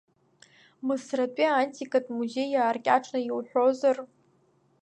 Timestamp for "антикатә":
1.59-2.11